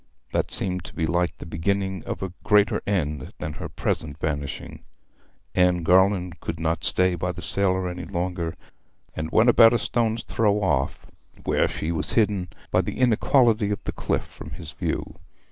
[0.33, 4.81] That seemed to be like the beginning of a greater end than her present vanishing.
[5.53, 8.55] Anne Garland could not stay by the sailor any longer,
[9.15, 11.05] and went about a stone's throw off,
[11.43, 15.19] where she was hidden by the inequality of the cliff from his view.